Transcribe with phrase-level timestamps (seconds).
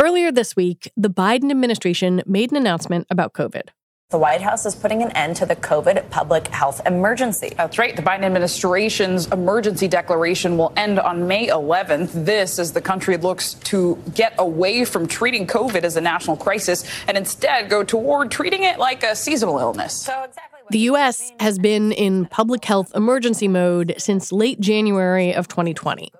[0.00, 3.64] Earlier this week, the Biden administration made an announcement about COVID.
[4.08, 7.52] The White House is putting an end to the COVID public health emergency.
[7.54, 7.94] That's right.
[7.94, 12.24] The Biden administration's emergency declaration will end on May 11th.
[12.24, 16.82] This as the country looks to get away from treating COVID as a national crisis
[17.06, 19.94] and instead go toward treating it like a seasonal illness.
[19.94, 21.30] So exactly The U.S.
[21.40, 26.10] has been in public health emergency mode since late January of 2020.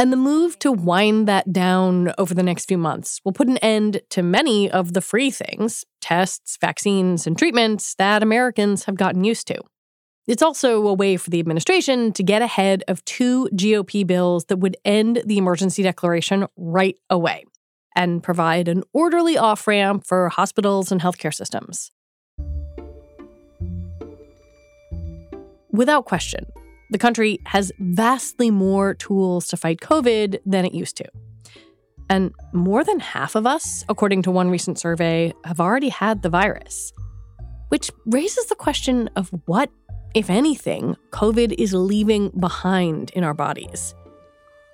[0.00, 3.58] And the move to wind that down over the next few months will put an
[3.58, 9.24] end to many of the free things tests, vaccines, and treatments that Americans have gotten
[9.24, 9.60] used to.
[10.28, 14.58] It's also a way for the administration to get ahead of two GOP bills that
[14.58, 17.44] would end the emergency declaration right away
[17.96, 21.90] and provide an orderly off ramp for hospitals and healthcare systems.
[25.72, 26.46] Without question,
[26.90, 31.04] the country has vastly more tools to fight COVID than it used to.
[32.10, 36.30] And more than half of us, according to one recent survey, have already had the
[36.30, 36.92] virus.
[37.68, 39.70] Which raises the question of what,
[40.14, 43.94] if anything, COVID is leaving behind in our bodies.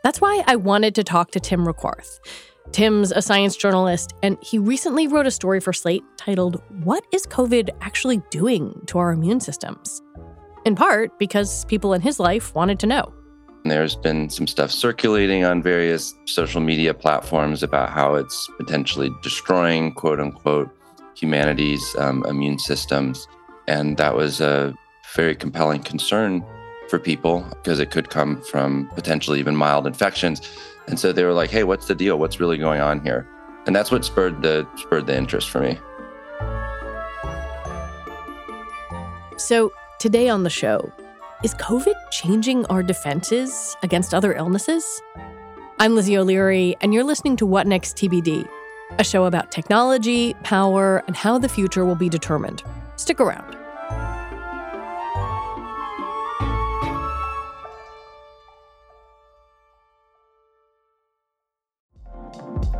[0.04, 2.20] That's why I wanted to talk to Tim Requarth.
[2.70, 7.26] Tim's a science journalist, and he recently wrote a story for Slate titled, What is
[7.26, 10.02] COVID actually doing to our immune systems?
[10.64, 13.12] In part because people in his life wanted to know.
[13.64, 19.92] There's been some stuff circulating on various social media platforms about how it's potentially destroying,
[19.92, 20.68] quote unquote,
[21.16, 23.26] humanity's um, immune systems.
[23.66, 24.74] And that was a
[25.14, 26.44] very compelling concern
[26.88, 30.42] for people because it could come from potentially even mild infections.
[30.86, 32.18] And so they were like, hey, what's the deal?
[32.18, 33.26] What's really going on here?
[33.66, 35.78] And that's what spurred the spurred the interest for me.
[39.38, 39.72] So
[40.04, 40.92] Today on the show,
[41.42, 44.84] is COVID changing our defenses against other illnesses?
[45.78, 48.46] I'm Lizzie O'Leary, and you're listening to What Next TBD,
[48.98, 52.62] a show about technology, power, and how the future will be determined.
[52.96, 53.56] Stick around.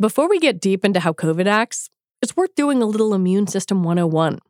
[0.00, 1.88] Before we get deep into how COVID acts,
[2.20, 4.40] it's worth doing a little immune system 101,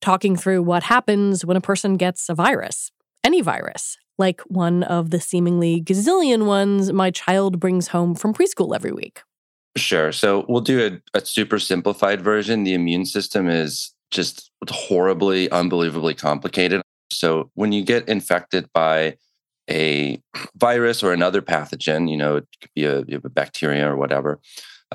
[0.00, 2.90] talking through what happens when a person gets a virus,
[3.22, 8.74] any virus, like one of the seemingly gazillion ones my child brings home from preschool
[8.74, 9.20] every week.
[9.76, 10.10] Sure.
[10.10, 12.64] So we'll do a, a super simplified version.
[12.64, 16.80] The immune system is just horribly, unbelievably complicated.
[17.12, 19.18] So when you get infected by
[19.68, 20.18] a
[20.56, 24.40] virus or another pathogen, you know, it could be a, a bacteria or whatever,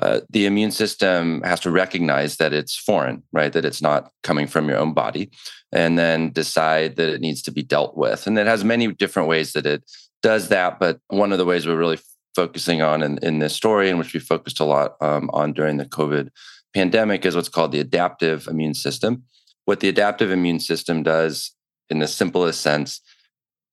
[0.02, 3.52] uh, the immune system has to recognize that it's foreign, right?
[3.52, 5.30] That it's not coming from your own body,
[5.72, 8.26] and then decide that it needs to be dealt with.
[8.26, 9.84] And it has many different ways that it
[10.22, 10.80] does that.
[10.80, 12.00] But one of the ways we're really
[12.34, 15.76] focusing on in, in this story, and which we focused a lot um, on during
[15.76, 16.30] the COVID
[16.74, 19.22] pandemic, is what's called the adaptive immune system.
[19.64, 21.52] What the adaptive immune system does,
[21.88, 23.00] in the simplest sense,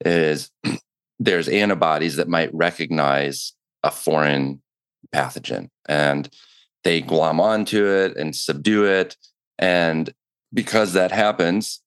[0.06, 0.52] is
[1.20, 3.54] there's antibodies that might recognize
[3.84, 4.62] a foreign
[5.14, 6.30] pathogen and
[6.84, 9.16] they glom onto it and subdue it.
[9.60, 10.14] And
[10.54, 11.82] because that happens,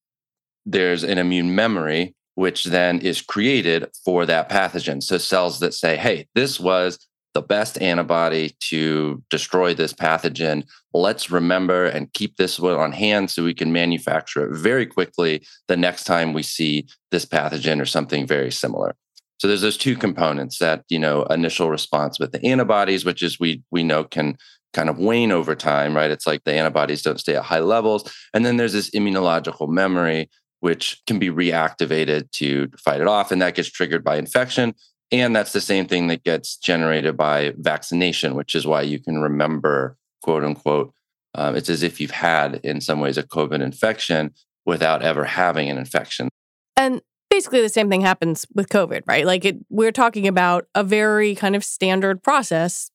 [0.64, 5.02] there's an immune memory, which then is created for that pathogen.
[5.02, 6.98] So cells that say, hey, this was
[7.34, 10.64] the best antibody to destroy this pathogen.
[10.92, 15.44] Let's remember and keep this one on hand so we can manufacture it very quickly
[15.66, 18.94] the next time we see this pathogen or something very similar.
[19.38, 23.40] So there's those two components that, you know, initial response with the antibodies, which is
[23.40, 24.36] we we know can
[24.72, 26.10] kind of wane over time, right?
[26.10, 28.12] It's like the antibodies don't stay at high levels.
[28.34, 30.28] And then there's this immunological memory,
[30.60, 33.30] which can be reactivated to fight it off.
[33.30, 34.74] And that gets triggered by infection.
[35.12, 39.20] And that's the same thing that gets generated by vaccination, which is why you can
[39.20, 40.92] remember, quote unquote,
[41.36, 44.34] um, it's as if you've had, in some ways, a COVID infection
[44.66, 46.28] without ever having an infection.
[46.76, 47.00] And
[47.34, 49.26] basically the same thing happens with COVID, right?
[49.26, 52.92] Like it, we're talking about a very kind of standard process,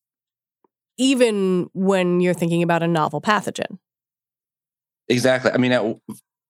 [0.97, 3.79] even when you're thinking about a novel pathogen.
[5.09, 5.51] Exactly.
[5.51, 5.83] I mean, at,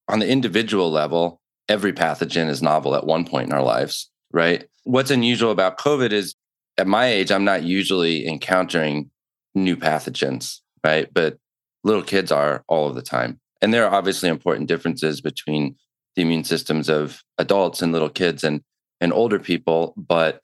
[0.07, 4.68] on the individual level, every pathogen is novel at one point in our lives, right?
[4.83, 6.36] What's unusual about COVID is
[6.77, 9.09] at my age, I'm not usually encountering
[9.56, 11.12] new pathogens, right?
[11.12, 11.39] But
[11.83, 13.39] little kids are all of the time.
[13.63, 15.75] And there are obviously important differences between
[16.16, 18.62] the immune systems of adults and little kids and
[19.02, 20.42] and older people but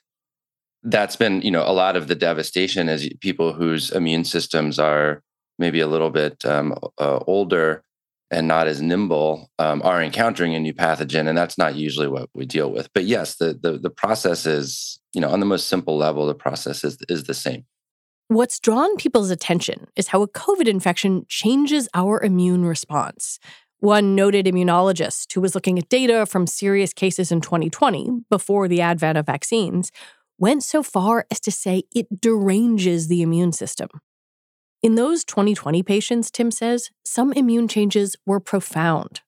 [0.84, 5.22] that's been you know a lot of the devastation is people whose immune systems are
[5.58, 7.84] maybe a little bit um, uh, older
[8.32, 12.30] and not as nimble um, are encountering a new pathogen and that's not usually what
[12.34, 15.68] we deal with but yes the, the the process is you know on the most
[15.68, 17.66] simple level the process is is the same
[18.28, 23.38] What's drawn people's attention is how a COVID infection changes our immune response.
[23.80, 28.82] One noted immunologist who was looking at data from serious cases in 2020, before the
[28.82, 29.92] advent of vaccines,
[30.38, 33.90] went so far as to say it deranges the immune system.
[34.82, 39.22] In those 2020 patients, Tim says, some immune changes were profound.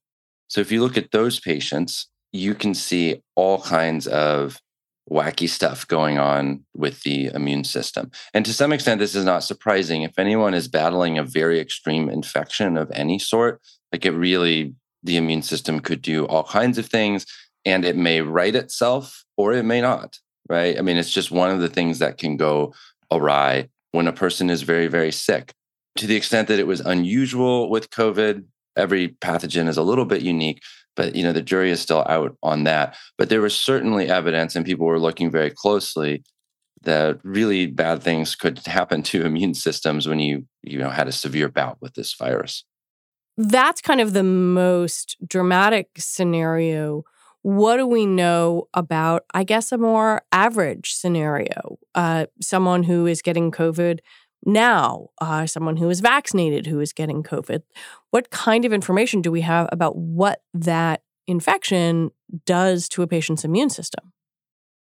[0.47, 4.61] So if you look at those patients, you can see all kinds of
[5.09, 8.11] wacky stuff going on with the immune system.
[8.33, 10.03] And to some extent, this is not surprising.
[10.03, 13.61] If anyone is battling a very extreme infection of any sort,
[13.91, 14.73] like it really,
[15.03, 17.25] the immune system could do all kinds of things
[17.65, 20.17] and it may right itself or it may not,
[20.49, 20.77] right?
[20.77, 22.73] I mean, it's just one of the things that can go
[23.11, 25.53] awry when a person is very, very sick.
[25.97, 28.43] To the extent that it was unusual with COVID,
[28.77, 30.61] every pathogen is a little bit unique,
[30.95, 32.95] but you know the jury is still out on that.
[33.17, 36.23] But there was certainly evidence, and people were looking very closely
[36.83, 41.11] that really bad things could happen to immune systems when you you know had a
[41.11, 42.63] severe bout with this virus
[43.37, 47.03] that's kind of the most dramatic scenario.
[47.43, 51.77] What do we know about, I guess, a more average scenario?
[51.95, 53.99] Uh, someone who is getting COVID
[54.45, 57.61] now, uh, someone who is vaccinated who is getting COVID.
[58.11, 62.11] What kind of information do we have about what that infection
[62.45, 64.13] does to a patient's immune system?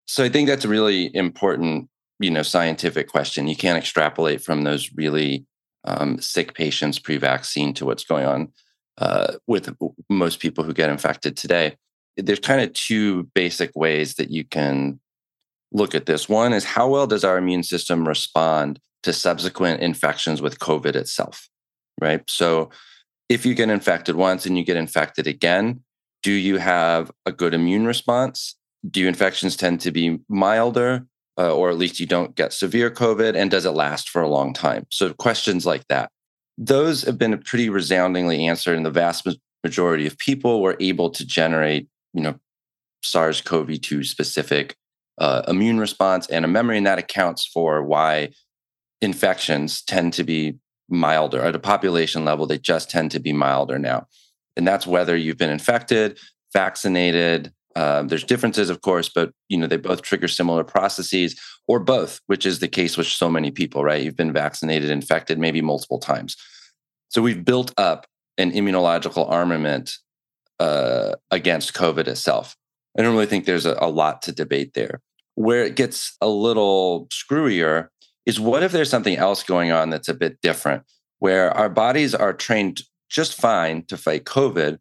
[0.07, 1.89] So I think that's a really important,
[2.19, 3.49] you know, scientific question.
[3.49, 5.47] You can't extrapolate from those really
[5.85, 8.53] um, sick patients pre-vaccine to what's going on
[8.99, 9.75] uh, with
[10.09, 11.77] most people who get infected today.
[12.17, 15.01] There's kind of two basic ways that you can
[15.73, 16.29] look at this.
[16.29, 21.49] One is how well does our immune system respond to subsequent infections with COVID itself,
[22.01, 22.23] right?
[22.29, 22.71] So
[23.29, 25.83] if you get infected once and you get infected again,
[26.23, 28.57] do you have a good immune response?
[28.89, 31.07] Do infections tend to be milder?
[31.39, 33.35] Uh, or at least you don't get severe COVID?
[33.35, 34.87] And does it last for a long time?
[34.91, 36.11] So, questions like that.
[36.57, 39.27] Those have been pretty resoundingly answered, and the vast
[39.65, 42.39] majority of people were able to generate, you know,
[43.03, 44.77] SARS-CoV-2 specific
[45.19, 48.31] uh, immune response and a memory, and that accounts for why
[49.01, 50.55] infections tend to be
[50.89, 52.47] milder at a population level.
[52.47, 54.07] They just tend to be milder now,
[54.57, 56.19] and that's whether you've been infected,
[56.53, 61.81] vaccinated, uh, there's differences, of course, but you know they both trigger similar processes, or
[61.81, 63.83] both, which is the case with so many people.
[63.83, 64.03] Right?
[64.03, 66.37] You've been vaccinated, infected, maybe multiple times.
[67.09, 68.07] So we've built up
[68.39, 69.97] an immunological armament
[70.61, 72.57] uh, against COVID itself.
[72.97, 75.01] I don't really think there's a, a lot to debate there.
[75.35, 77.89] Where it gets a little screwier
[78.25, 80.85] is what if there's something else going on that's a bit different,
[81.19, 84.79] where our bodies are trained just fine to fight COVID,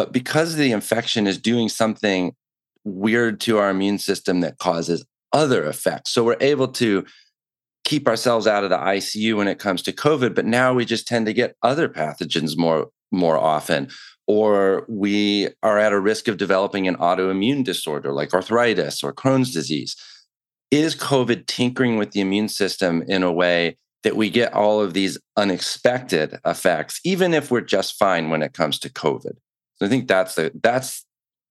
[0.00, 2.34] but because the infection is doing something
[2.84, 5.04] weird to our immune system that causes
[5.34, 6.10] other effects.
[6.10, 7.04] So we're able to
[7.84, 11.06] keep ourselves out of the ICU when it comes to COVID, but now we just
[11.06, 13.90] tend to get other pathogens more more often
[14.26, 19.52] or we are at a risk of developing an autoimmune disorder like arthritis or Crohn's
[19.52, 19.96] disease.
[20.70, 24.94] Is COVID tinkering with the immune system in a way that we get all of
[24.94, 29.36] these unexpected effects, even if we're just fine when it comes to COVID.
[29.80, 31.06] So I think that's the that's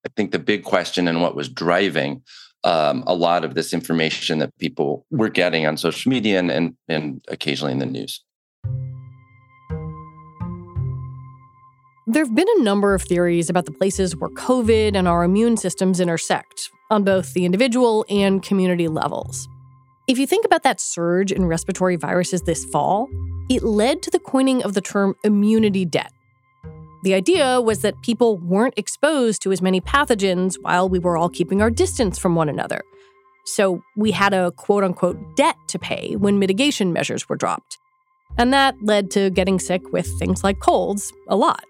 [0.06, 2.22] I think the big question and what was driving
[2.64, 6.76] um, a lot of this information that people were getting on social media and, and,
[6.88, 8.24] and occasionally in the news.
[12.06, 15.58] There have been a number of theories about the places where COVID and our immune
[15.58, 19.48] systems intersect on both the individual and community levels.
[20.08, 23.08] If you think about that surge in respiratory viruses this fall,
[23.50, 26.12] it led to the coining of the term immunity debt.
[27.04, 31.30] The idea was that people weren't exposed to as many pathogens while we were all
[31.30, 32.82] keeping our distance from one another.
[33.46, 37.78] So we had a quote unquote debt to pay when mitigation measures were dropped.
[38.38, 41.64] And that led to getting sick with things like colds a lot.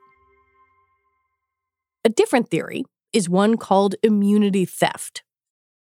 [2.03, 2.83] A different theory
[3.13, 5.24] is one called immunity theft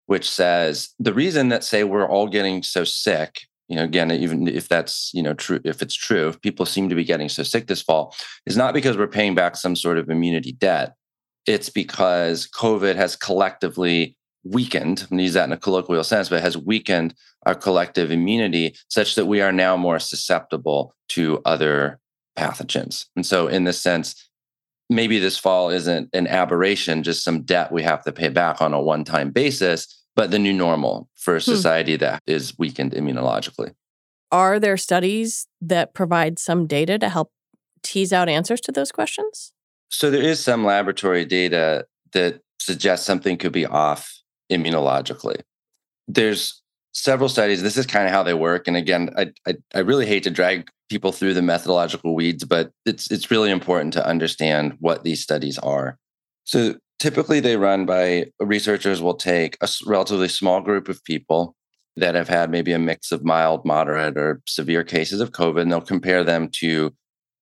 [0.07, 4.47] which says the reason that say we're all getting so sick you know again even
[4.47, 7.43] if that's you know true if it's true if people seem to be getting so
[7.43, 10.93] sick this fall is not because we're paying back some sort of immunity debt.
[11.45, 16.57] It's because covid has collectively weakened and use that in a colloquial sense but has
[16.57, 17.13] weakened
[17.45, 21.99] our collective immunity such that we are now more susceptible to other
[22.37, 23.05] pathogens.
[23.15, 24.29] And so in this sense
[24.89, 28.73] maybe this fall isn't an aberration, just some debt we have to pay back on
[28.73, 31.51] a one time basis, but the new normal for a hmm.
[31.51, 32.01] society hmm.
[32.01, 33.73] that is weakened immunologically.
[34.31, 37.31] Are there studies that provide some data to help
[37.83, 39.53] tease out answers to those questions?
[39.89, 44.19] So there is some laboratory data that suggests something could be off
[44.51, 45.41] immunologically.
[46.07, 46.61] There's
[46.93, 47.61] several studies.
[47.61, 48.67] This is kind of how they work.
[48.67, 52.71] And again, I, I, I really hate to drag people through the methodological weeds, but
[52.85, 55.97] it's it's really important to understand what these studies are.
[56.43, 61.55] So typically they run by researchers will take a relatively small group of people
[61.95, 65.71] that have had maybe a mix of mild, moderate, or severe cases of COVID, and
[65.71, 66.91] they'll compare them to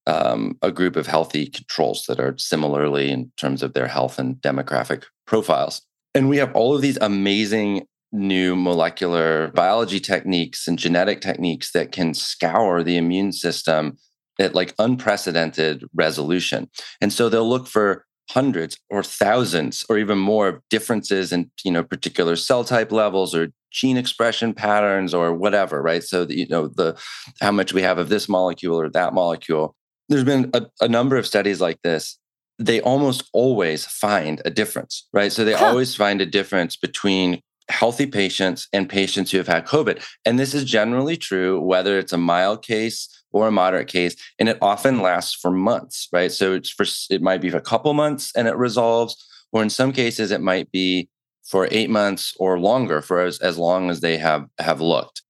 [0.06, 4.36] um, a group of healthy controls that are similarly in terms of their health and
[4.42, 5.82] demographic profiles.
[6.14, 11.94] And we have all of these amazing new molecular biology techniques and genetic techniques that
[11.94, 13.98] can scour the immune system
[14.42, 16.70] at like unprecedented resolution.
[17.00, 21.84] And so they'll look for hundreds or thousands or even more differences in you know
[21.84, 26.04] particular cell type levels or gene expression patterns or whatever right?
[26.04, 26.98] So that you know the
[27.42, 29.76] how much we have of this molecule or that molecule.
[30.10, 32.18] There's been a, a number of studies like this.
[32.60, 35.32] They almost always find a difference right?
[35.32, 35.66] So they huh.
[35.66, 37.42] always find a difference between
[37.74, 40.04] healthy patients and patients who have had COVID.
[40.26, 44.48] And this is generally true whether it's a mild case or a moderate case, and
[44.48, 46.32] it often lasts for months, right?
[46.32, 49.16] So it's for it might be for a couple months and it resolves,
[49.52, 51.10] or in some cases it might be
[51.44, 55.24] for eight months or longer for as, as long as they have have looked.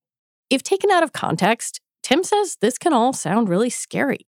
[0.50, 4.27] If taken out of context, Tim says this can all sound really scary.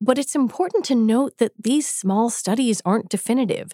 [0.00, 3.72] But it's important to note that these small studies aren't definitive.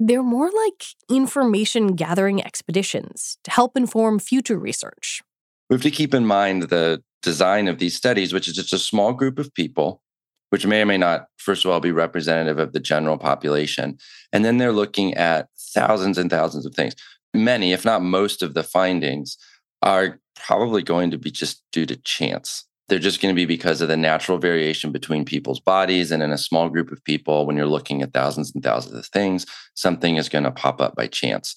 [0.00, 5.22] They're more like information gathering expeditions to help inform future research.
[5.70, 8.78] We have to keep in mind the design of these studies, which is just a
[8.78, 10.02] small group of people,
[10.50, 13.98] which may or may not, first of all, be representative of the general population.
[14.32, 16.94] And then they're looking at thousands and thousands of things.
[17.32, 19.38] Many, if not most, of the findings
[19.80, 23.80] are probably going to be just due to chance they're just going to be because
[23.80, 26.10] of the natural variation between people's bodies.
[26.10, 29.06] And in a small group of people, when you're looking at thousands and thousands of
[29.06, 31.56] things, something is going to pop up by chance.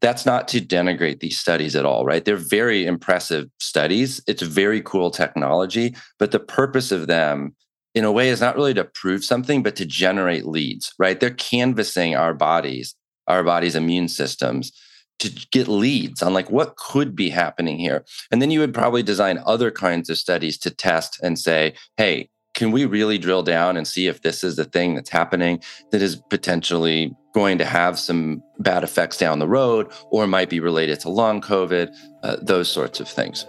[0.00, 2.24] That's not to denigrate these studies at all, right?
[2.24, 4.20] They're very impressive studies.
[4.26, 7.56] It's very cool technology, but the purpose of them,
[7.94, 11.18] in a way, is not really to prove something, but to generate leads, right?
[11.18, 12.94] They're canvassing our bodies,
[13.26, 14.72] our body's immune systems
[15.20, 18.04] to get leads on like what could be happening here.
[18.30, 22.28] And then you would probably design other kinds of studies to test and say, hey,
[22.54, 26.00] can we really drill down and see if this is the thing that's happening that
[26.00, 31.00] is potentially going to have some bad effects down the road or might be related
[31.00, 31.92] to long COVID,
[32.22, 33.44] uh, those sorts of things.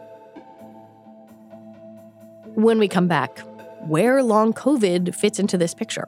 [2.55, 3.39] When we come back,
[3.81, 6.07] where long COVID fits into this picture.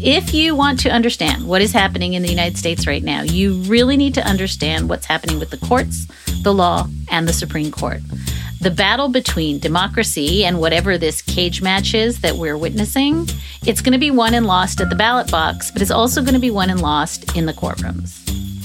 [0.00, 3.54] If you want to understand what is happening in the United States right now, you
[3.62, 6.06] really need to understand what's happening with the courts,
[6.42, 8.00] the law, and the Supreme Court.
[8.60, 13.28] The battle between democracy and whatever this cage match is that we're witnessing,
[13.66, 16.34] it's going to be won and lost at the ballot box, but it's also going
[16.34, 18.24] to be won and lost in the courtrooms.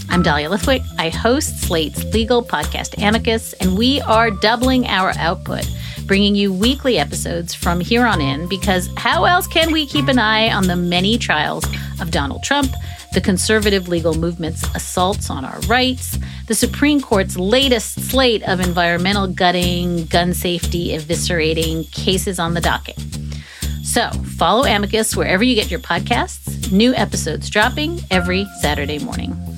[0.10, 0.84] I'm Dahlia Lithwick.
[1.00, 5.68] I host Slate's legal podcast Amicus, and we are doubling our output
[6.04, 10.20] bringing you weekly episodes from here on in because how else can we keep an
[10.20, 11.66] eye on the many trials
[12.00, 12.72] of Donald Trump,
[13.14, 16.18] the conservative legal movement's assaults on our rights,
[16.48, 23.00] the Supreme Court's latest slate of environmental gutting, gun safety eviscerating cases on the docket?
[23.84, 26.72] So, follow Amicus wherever you get your podcasts.
[26.72, 29.53] New episodes dropping every Saturday morning.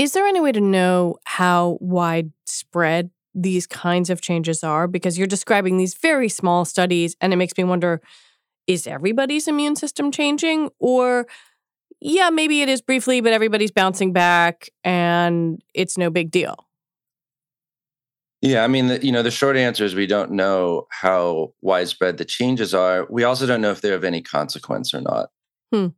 [0.00, 4.88] Is there any way to know how widespread these kinds of changes are?
[4.88, 8.00] Because you're describing these very small studies, and it makes me wonder
[8.66, 10.70] is everybody's immune system changing?
[10.78, 11.26] Or,
[12.00, 16.66] yeah, maybe it is briefly, but everybody's bouncing back and it's no big deal?
[18.40, 22.16] Yeah, I mean, the, you know, the short answer is we don't know how widespread
[22.16, 23.06] the changes are.
[23.10, 25.28] We also don't know if they're of any consequence or not.
[25.74, 25.88] Hmm.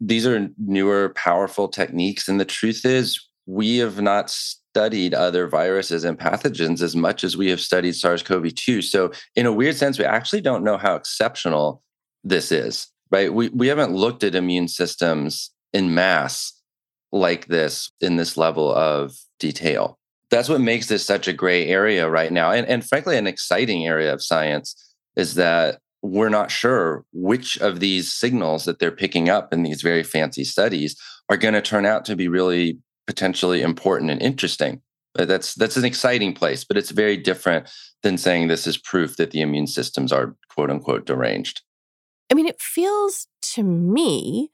[0.00, 2.26] These are newer, powerful techniques.
[2.26, 7.36] And the truth is, we have not studied other viruses and pathogens as much as
[7.36, 8.80] we have studied SARS CoV 2.
[8.82, 11.82] So, in a weird sense, we actually don't know how exceptional
[12.22, 13.32] this is, right?
[13.32, 16.52] We, we haven't looked at immune systems in mass
[17.12, 19.98] like this in this level of detail.
[20.30, 22.52] That's what makes this such a gray area right now.
[22.52, 27.80] And, and frankly, an exciting area of science is that we're not sure which of
[27.80, 30.96] these signals that they're picking up in these very fancy studies
[31.28, 32.78] are going to turn out to be really
[33.10, 34.80] potentially important and interesting.
[35.16, 37.68] That's that's an exciting place, but it's very different
[38.04, 41.62] than saying this is proof that the immune systems are quote unquote deranged.
[42.30, 44.52] I mean, it feels to me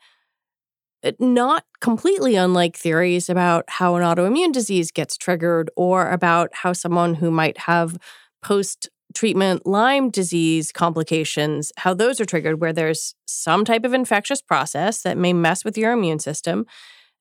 [1.05, 6.73] uh, not completely unlike theories about how an autoimmune disease gets triggered or about how
[6.73, 7.99] someone who might have
[8.43, 14.41] post treatment Lyme disease complications, how those are triggered, where there's some type of infectious
[14.41, 16.65] process that may mess with your immune system.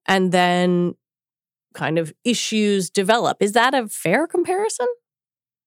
[0.08, 0.96] And then
[1.76, 3.38] kind of issues develop.
[3.42, 4.88] Is that a fair comparison?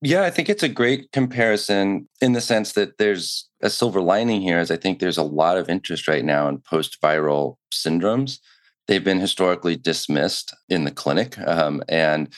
[0.01, 4.41] Yeah, I think it's a great comparison in the sense that there's a silver lining
[4.41, 8.39] here, as I think there's a lot of interest right now in post viral syndromes.
[8.87, 12.33] They've been historically dismissed in the clinic um, and,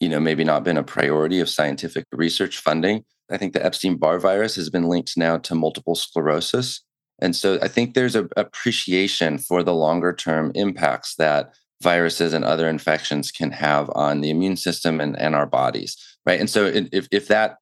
[0.00, 3.04] you know, maybe not been a priority of scientific research funding.
[3.30, 6.82] I think the Epstein Barr virus has been linked now to multiple sclerosis.
[7.20, 12.44] And so I think there's an appreciation for the longer term impacts that viruses and
[12.44, 16.40] other infections can have on the immune system and, and our bodies, right?
[16.40, 17.56] And so if, if that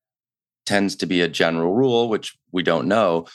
[0.67, 3.27] tends to be a general rule, which we don't know,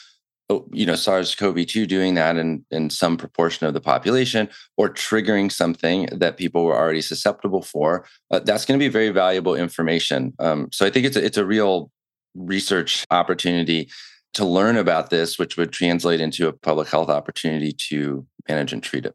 [0.48, 5.52] oh, you know, SARS-CoV-2 doing that in, in some proportion of the population or triggering
[5.52, 10.32] something that people were already susceptible for, uh, that's going to be very valuable information.
[10.38, 11.90] Um, so I think it's a, it's a real
[12.34, 13.90] research opportunity
[14.34, 18.82] to learn about this, which would translate into a public health opportunity to manage and
[18.82, 19.14] treat it.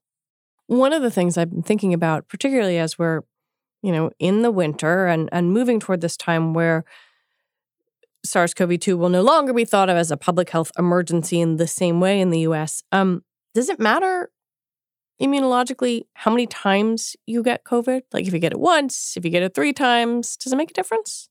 [0.67, 3.21] One of the things I've been thinking about, particularly as we're,
[3.81, 6.85] you know, in the winter and, and moving toward this time where
[8.23, 11.57] SARS CoV 2 will no longer be thought of as a public health emergency in
[11.57, 13.23] the same way in the US, um,
[13.53, 14.29] does it matter
[15.21, 18.01] immunologically how many times you get COVID?
[18.11, 20.71] Like if you get it once, if you get it three times, does it make
[20.71, 21.29] a difference?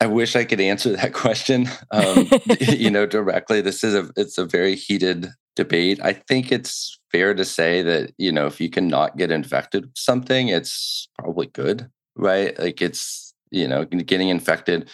[0.00, 2.28] I wish I could answer that question, um,
[2.60, 3.60] you know, directly.
[3.60, 5.98] This is a it's a very heated debate.
[6.10, 9.98] I think it's fair to say that, you know, if you cannot get infected with
[9.98, 12.58] something, it's probably good, right?
[12.58, 14.88] Like it's, you know, getting infected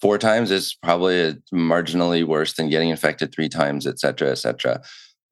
[0.00, 4.80] four times is probably marginally worse than getting infected three times, et cetera, et cetera.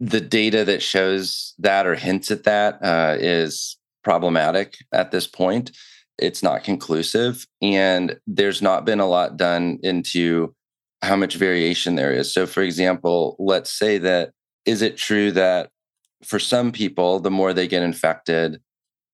[0.03, 5.71] the data that shows that or hints at that uh, is problematic at this point.
[6.19, 10.55] It's not conclusive, and there's not been a lot done into
[11.03, 12.35] how much variation there is.
[12.35, 14.33] So, for example, let's say that
[14.65, 15.71] is it true that
[16.25, 18.61] for some people, the more they get infected,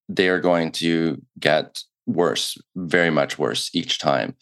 [0.08, 4.34] they are going to get worse, very much worse each time.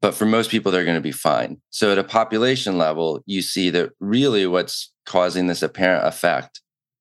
[0.00, 1.60] But for most people, they're going to be fine.
[1.70, 6.60] So, at a population level, you see that really what's causing this apparent effect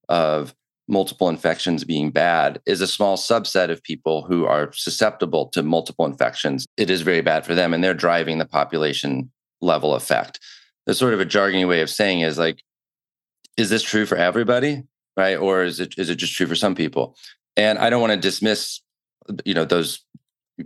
[0.09, 0.53] of
[0.87, 6.05] multiple infections being bad is a small subset of people who are susceptible to multiple
[6.05, 6.67] infections.
[6.75, 10.39] It is very bad for them, and they're driving the population level effect.
[10.85, 12.61] The sort of a jargony way of saying is like,
[13.61, 14.83] is this true for everybody?
[15.15, 15.35] Right.
[15.35, 17.15] Or is it is it just true for some people?
[17.57, 18.81] And I don't want to dismiss,
[19.45, 20.03] you know, those,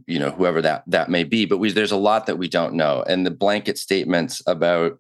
[0.08, 2.76] you know, whoever that that may be, but we there's a lot that we don't
[2.76, 3.04] know.
[3.08, 5.00] And the blanket statements about,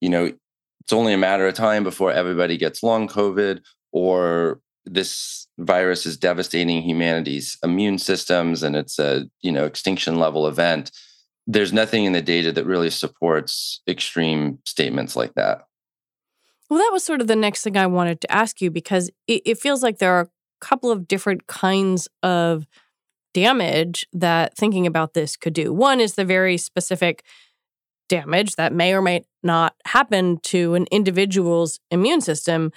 [0.00, 0.32] you know,
[0.80, 3.60] it's only a matter of time before everybody gets long COVID
[3.92, 10.48] or this virus is devastating humanity's immune systems and it's a you know extinction level
[10.48, 10.90] event
[11.46, 15.62] there's nothing in the data that really supports extreme statements like that.
[16.72, 19.42] Well, that was sort of the next thing I wanted to ask you because it,
[19.44, 20.28] it feels like there are a
[20.62, 22.66] couple of different kinds of
[23.34, 25.70] damage that thinking about this could do.
[25.70, 27.26] One is the very specific
[28.08, 32.72] damage that may or may not happen to an individual's immune system.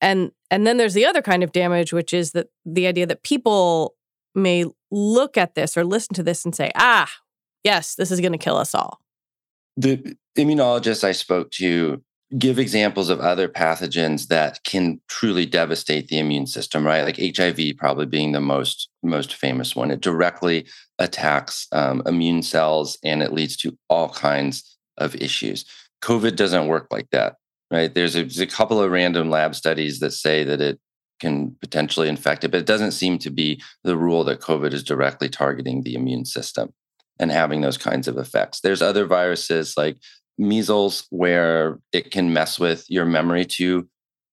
[0.00, 3.22] And and then there's the other kind of damage which is that the idea that
[3.22, 3.94] people
[4.34, 7.08] may look at this or listen to this and say, ah,
[7.62, 8.98] yes, this is going to kill us all?
[9.76, 12.02] The immunologists I spoke to
[12.38, 17.58] give examples of other pathogens that can truly devastate the immune system right like hiv
[17.76, 20.66] probably being the most most famous one it directly
[20.98, 25.64] attacks um, immune cells and it leads to all kinds of issues
[26.02, 27.36] covid doesn't work like that
[27.70, 30.78] right there's a, there's a couple of random lab studies that say that it
[31.20, 32.50] can potentially infect it.
[32.50, 36.24] But it doesn't seem to be the rule that COVID is directly targeting the immune
[36.24, 36.72] system
[37.20, 38.60] and having those kinds of effects.
[38.60, 39.98] There's other viruses like
[40.40, 43.88] measles where it can mess with your memory to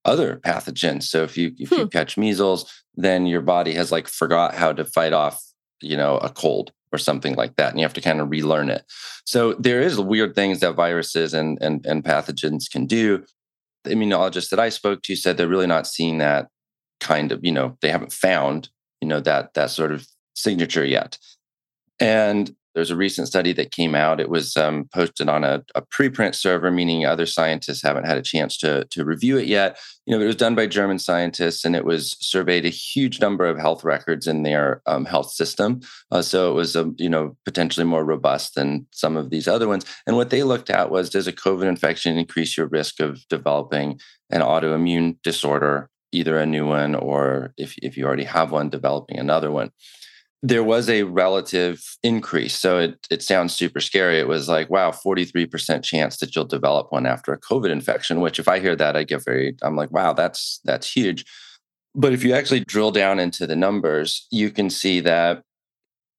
[0.06, 1.04] other pathogens.
[1.04, 1.76] So if you if hmm.
[1.76, 5.40] you catch measles, then your body has like forgot how to fight off,
[5.82, 8.70] you know, a cold or something like that and you have to kind of relearn
[8.70, 8.86] it.
[9.26, 13.24] So there is weird things that viruses and and and pathogens can do.
[13.84, 16.48] The immunologist that I spoke to said they're really not seeing that
[17.00, 18.70] kind of you know they haven't found
[19.02, 21.18] you know that that sort of signature yet
[22.00, 24.20] and there's a recent study that came out.
[24.20, 28.22] It was um, posted on a, a, preprint server meaning other scientists haven't had a
[28.22, 29.80] chance to, to review it yet.
[30.06, 33.48] You know it was done by german scientists and it was surveyed a huge number
[33.48, 35.82] of health records in their um, health system.
[36.12, 39.48] Uh, so it was a, um, you know potentially more robust than some of these
[39.48, 39.84] other ones.
[40.06, 44.00] And what they looked at was does a covid infection increase your risk of developing
[44.30, 49.18] an autoimmune disorder either a new one or if, if you already have one, developing
[49.20, 49.72] another one.
[50.44, 52.58] There was a relative increase.
[52.58, 54.20] So it, it sounds super scary.
[54.20, 58.38] It was like, wow, 43% chance that you'll develop one after a COVID infection, which
[58.40, 61.26] if I hear that, I get very, I'm like, wow, that's that's huge.
[61.96, 65.42] But if you actually drill down into the numbers, you can see that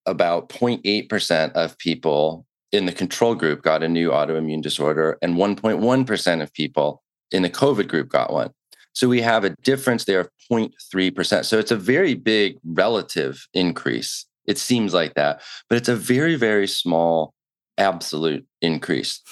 [0.07, 6.43] about 0.8% of people in the control group got a new autoimmune disorder, and 1.1%
[6.43, 8.51] of people in the COVID group got one.
[8.99, 11.45] So we have a difference there of 0.3%.
[11.45, 14.27] So it's a very big relative increase.
[14.45, 17.33] It seems like that, but it's a very, very small
[17.77, 19.23] absolute increase.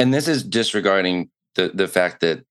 [0.00, 2.44] And this is disregarding the, the fact that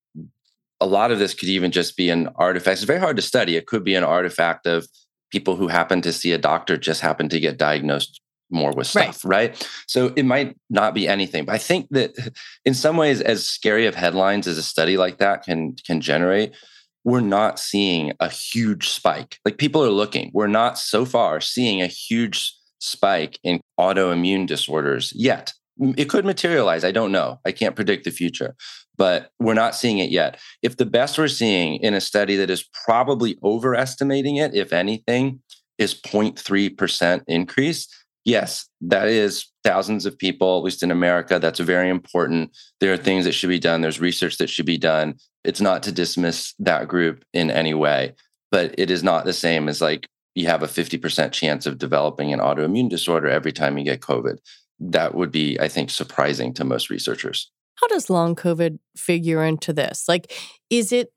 [0.79, 2.77] a lot of this could even just be an artifact.
[2.77, 3.57] It's very hard to study.
[3.57, 4.87] It could be an artifact of
[5.31, 9.23] people who happen to see a doctor just happen to get diagnosed more with stuff,
[9.25, 9.51] right.
[9.51, 9.69] right.
[9.87, 12.13] So it might not be anything, but I think that
[12.65, 16.55] in some ways, as scary of headlines as a study like that can can generate,
[17.03, 19.39] we're not seeing a huge spike.
[19.45, 25.11] Like people are looking, we're not so far seeing a huge spike in autoimmune disorders
[25.15, 25.53] yet.
[25.97, 26.83] It could materialize.
[26.83, 27.39] I don't know.
[27.45, 28.55] I can't predict the future,
[28.95, 30.39] but we're not seeing it yet.
[30.61, 35.41] If the best we're seeing in a study that is probably overestimating it, if anything,
[35.79, 37.87] is 0.3% increase,
[38.25, 41.39] yes, that is thousands of people, at least in America.
[41.39, 42.55] That's very important.
[42.79, 45.15] There are things that should be done, there's research that should be done.
[45.43, 48.13] It's not to dismiss that group in any way,
[48.51, 52.33] but it is not the same as like you have a 50% chance of developing
[52.33, 54.37] an autoimmune disorder every time you get COVID.
[54.79, 57.51] That would be, I think, surprising to most researchers.
[57.75, 60.05] How does long COVID figure into this?
[60.07, 60.31] Like,
[60.69, 61.11] is it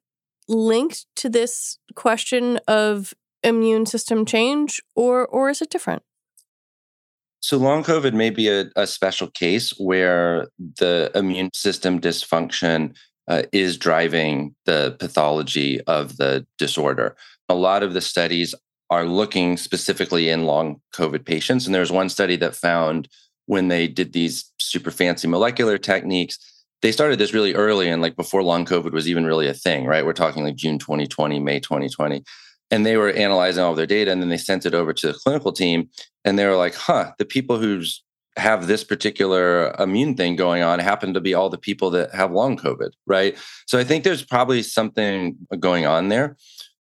[0.49, 6.03] linked to this question of immune system change or or is it different?
[7.41, 12.97] So, long COVID may be a, a special case where the immune system dysfunction
[13.29, 17.17] uh, is driving the pathology of the disorder.
[17.49, 18.55] A lot of the studies
[18.91, 21.67] are looking specifically in long COVID patients.
[21.67, 23.09] And there's one study that found
[23.47, 26.39] when they did these super fancy molecular techniques,
[26.83, 29.87] they started this really early and like before long COVID was even really a thing,
[29.87, 30.05] right?
[30.05, 32.23] We're talking like June 2020, May 2020.
[32.71, 35.15] And they were analyzing all their data and then they sent it over to the
[35.15, 35.89] clinical team.
[36.25, 38.03] And they were like, huh, the people who's
[38.37, 42.33] have this particular immune thing going on happen to be all the people that have
[42.33, 43.37] long COVID, right?
[43.67, 46.37] So I think there's probably something going on there.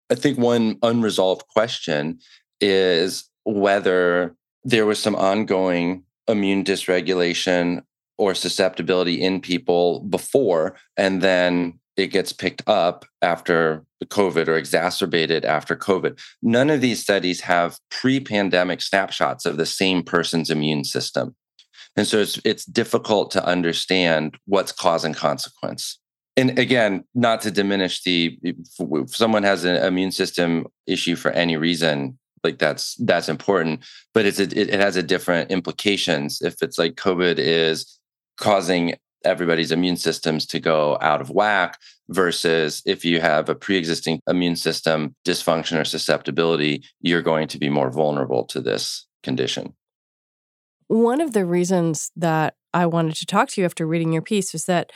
[0.09, 2.19] I think one unresolved question
[2.61, 7.83] is whether there was some ongoing immune dysregulation
[8.17, 15.45] or susceptibility in people before, and then it gets picked up after COVID or exacerbated
[15.45, 16.19] after COVID.
[16.41, 21.35] None of these studies have pre pandemic snapshots of the same person's immune system.
[21.95, 25.99] And so it's, it's difficult to understand what's cause and consequence.
[26.37, 31.57] And again, not to diminish the, if someone has an immune system issue for any
[31.57, 33.81] reason, like that's that's important
[34.13, 37.99] but it's a, it, it has a different implications if it's like covid is
[38.37, 41.79] causing everybody's immune systems to go out of whack
[42.09, 47.69] versus if you have a pre-existing immune system dysfunction or susceptibility you're going to be
[47.69, 49.73] more vulnerable to this condition
[50.87, 54.53] one of the reasons that i wanted to talk to you after reading your piece
[54.53, 54.91] was that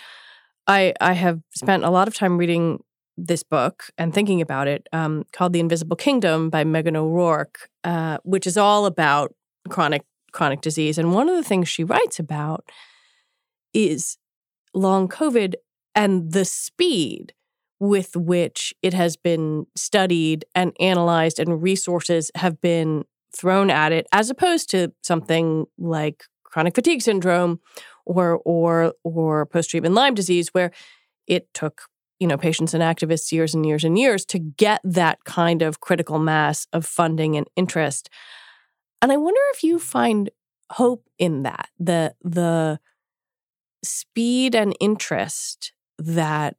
[0.68, 2.80] i i have spent a lot of time reading
[3.18, 8.18] this book and thinking about it um, called The Invisible Kingdom by Meghan O'Rourke, uh,
[8.24, 9.34] which is all about
[9.70, 10.98] chronic chronic disease.
[10.98, 12.70] And one of the things she writes about
[13.76, 14.18] is
[14.74, 15.56] long COVID
[15.94, 17.34] and the speed
[17.80, 23.04] with which it has been studied and analyzed and resources have been
[23.36, 27.60] thrown at it as opposed to something like chronic fatigue syndrome
[28.06, 30.72] or or or post-treatment Lyme disease where
[31.28, 31.82] it took
[32.20, 35.82] you know, patients and activists years and years and years to get that kind of
[35.82, 38.10] critical mass of funding and interest.
[39.02, 40.30] And I wonder if you find
[40.72, 42.80] hope in that, the the
[43.84, 46.56] speed and interest that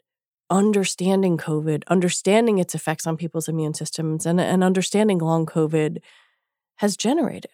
[0.48, 5.98] understanding COVID, understanding its effects on people's immune systems, and, and understanding long COVID
[6.76, 7.50] has generated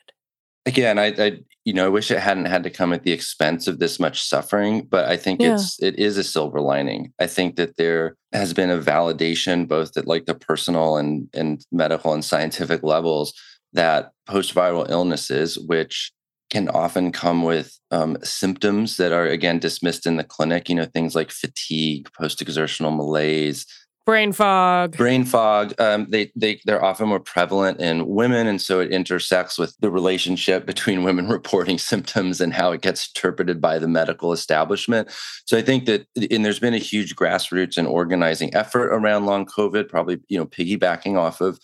[0.67, 3.67] again I, I you know i wish it hadn't had to come at the expense
[3.67, 5.55] of this much suffering but i think yeah.
[5.55, 9.97] it's it is a silver lining i think that there has been a validation both
[9.97, 13.33] at like the personal and and medical and scientific levels
[13.73, 16.13] that post-viral illnesses which
[16.53, 20.85] can often come with um, symptoms that are again dismissed in the clinic you know
[20.85, 23.67] things like fatigue post-exertional malaise.
[24.05, 24.97] Brain fog.
[24.97, 29.59] Brain fog um, they, they they're often more prevalent in women and so it intersects
[29.59, 34.31] with the relationship between women reporting symptoms and how it gets interpreted by the medical
[34.35, 35.09] establishment.
[35.47, 39.47] So i think that and there's been a huge grassroots and organizing effort around long
[39.47, 41.59] covid probably you know piggybacking off of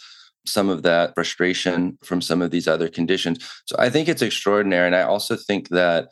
[0.48, 4.86] some of that frustration from some of these other conditions so i think it's extraordinary
[4.86, 6.08] and i also think that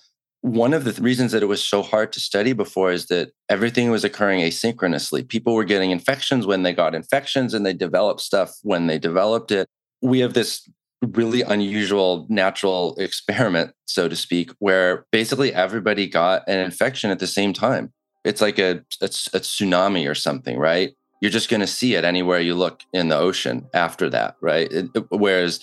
[0.46, 3.32] one of the th- reasons that it was so hard to study before is that
[3.48, 5.28] everything was occurring asynchronously.
[5.28, 9.50] People were getting infections when they got infections and they developed stuff when they developed
[9.50, 9.66] it.
[10.02, 10.68] We have this
[11.02, 17.26] really unusual natural experiment, so to speak, where basically everybody got an infection at the
[17.26, 17.92] same time.
[18.24, 20.92] It's like a, a, a tsunami or something, right?
[21.20, 24.70] You're just going to see it anywhere you look in the ocean after that, right?
[24.70, 25.60] It, whereas,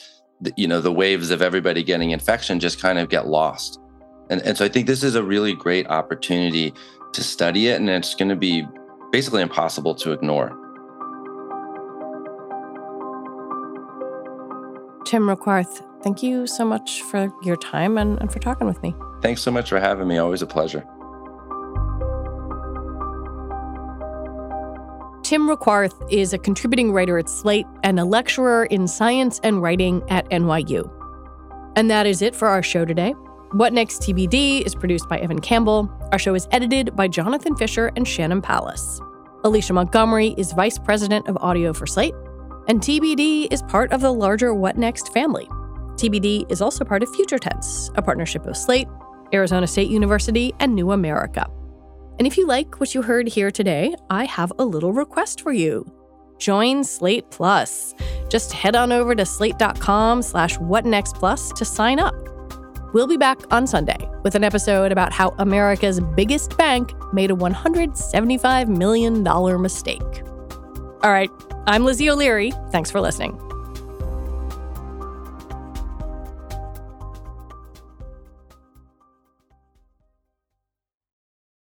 [0.57, 3.79] you know, the waves of everybody getting infection just kind of get lost.
[4.29, 6.73] And, and so I think this is a really great opportunity
[7.13, 8.65] to study it, and it's going to be
[9.11, 10.49] basically impossible to ignore.
[15.05, 18.95] Tim Requarth, thank you so much for your time and, and for talking with me.
[19.21, 20.17] Thanks so much for having me.
[20.17, 20.83] Always a pleasure.
[25.23, 30.03] Tim Requarth is a contributing writer at Slate and a lecturer in science and writing
[30.09, 30.91] at NYU.
[31.77, 33.11] And that is it for our show today.
[33.53, 35.89] What Next TBD is produced by Evan Campbell.
[36.11, 38.99] Our show is edited by Jonathan Fisher and Shannon Palace.
[39.45, 42.15] Alicia Montgomery is Vice President of Audio for Slate.
[42.67, 45.47] And TBD is part of the larger What Next family.
[45.95, 48.89] TBD is also part of Future Tense, a partnership of Slate,
[49.33, 51.49] Arizona State University, and New America.
[52.17, 55.51] And if you like what you heard here today, I have a little request for
[55.51, 55.85] you.
[56.37, 57.95] Join Slate Plus.
[58.29, 62.15] Just head on over to slate.com slash whatnextplus to sign up.
[62.93, 67.35] We'll be back on Sunday with an episode about how America's biggest bank made a
[67.35, 69.23] $175 million
[69.61, 70.23] mistake.
[71.01, 71.29] All right,
[71.65, 72.51] I'm Lizzie O'Leary.
[72.71, 73.52] Thanks for listening.